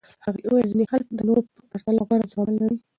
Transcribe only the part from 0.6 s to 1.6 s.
ځینې خلک د نورو